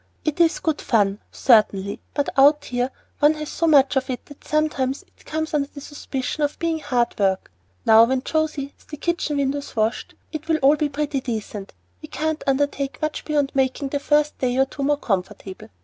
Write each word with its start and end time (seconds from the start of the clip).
"It 0.25 0.39
is 0.41 0.57
good 0.57 0.81
fun, 0.81 1.19
certainly; 1.31 1.99
but 2.15 2.29
out 2.35 2.65
here 2.65 2.89
one 3.19 3.35
has 3.35 3.49
so 3.49 3.67
much 3.67 3.95
of 3.95 4.09
it 4.09 4.25
that 4.25 4.43
sometimes 4.43 5.03
it 5.03 5.25
comes 5.25 5.53
under 5.53 5.67
the 5.71 5.79
suspicion 5.79 6.41
of 6.41 6.57
being 6.57 6.79
hard 6.79 7.13
work. 7.19 7.51
Now, 7.85 8.05
when 8.05 8.23
José 8.23 8.73
has 8.73 8.85
the 8.87 8.97
kitchen 8.97 9.37
windows 9.37 9.75
washed 9.75 10.15
it 10.31 10.47
will 10.47 10.57
all 10.63 10.75
be 10.75 10.89
pretty 10.89 11.21
decent. 11.21 11.73
We 12.01 12.07
can't 12.07 12.43
undertake 12.47 12.99
much 12.99 13.25
beyond 13.25 13.51
making 13.53 13.89
the 13.89 13.99
first 13.99 14.39
day 14.39 14.57
or 14.57 14.65
two 14.65 14.81
more 14.81 14.97
comfortable. 14.97 15.69